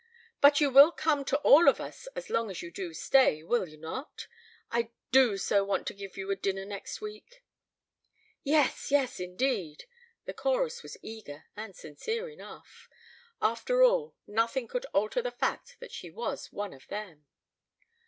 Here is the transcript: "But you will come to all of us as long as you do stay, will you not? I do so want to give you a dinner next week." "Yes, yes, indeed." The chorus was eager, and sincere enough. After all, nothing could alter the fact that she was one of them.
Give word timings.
"But 0.41 0.59
you 0.59 0.71
will 0.71 0.91
come 0.91 1.23
to 1.25 1.37
all 1.41 1.67
of 1.69 1.79
us 1.79 2.07
as 2.15 2.31
long 2.31 2.49
as 2.49 2.63
you 2.63 2.71
do 2.71 2.91
stay, 2.91 3.43
will 3.43 3.67
you 3.69 3.77
not? 3.77 4.25
I 4.71 4.89
do 5.11 5.37
so 5.37 5.63
want 5.63 5.85
to 5.85 5.93
give 5.93 6.17
you 6.17 6.31
a 6.31 6.35
dinner 6.35 6.65
next 6.65 7.01
week." 7.01 7.43
"Yes, 8.41 8.89
yes, 8.89 9.19
indeed." 9.19 9.85
The 10.25 10.33
chorus 10.33 10.81
was 10.81 10.97
eager, 11.03 11.45
and 11.55 11.75
sincere 11.75 12.29
enough. 12.29 12.89
After 13.43 13.83
all, 13.83 14.15
nothing 14.25 14.67
could 14.67 14.85
alter 14.87 15.21
the 15.21 15.29
fact 15.29 15.77
that 15.79 15.91
she 15.91 16.09
was 16.09 16.51
one 16.51 16.73
of 16.73 16.87
them. 16.87 17.27